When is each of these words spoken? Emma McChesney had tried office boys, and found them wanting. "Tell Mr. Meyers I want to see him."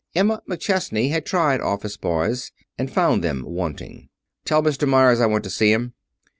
Emma 0.15 0.41
McChesney 0.49 1.11
had 1.11 1.27
tried 1.27 1.61
office 1.61 1.95
boys, 1.95 2.51
and 2.75 2.91
found 2.91 3.23
them 3.23 3.43
wanting. 3.45 4.09
"Tell 4.45 4.63
Mr. 4.63 4.87
Meyers 4.87 5.21
I 5.21 5.27
want 5.27 5.43
to 5.43 5.49
see 5.51 5.71
him." 5.71 5.93